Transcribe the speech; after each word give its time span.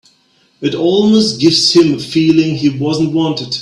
It 0.61 0.73
almost 0.73 1.39
gives 1.39 1.73
him 1.73 1.93
a 1.93 1.99
feeling 1.99 2.55
he 2.55 2.69
wasn't 2.69 3.13
wanted. 3.13 3.59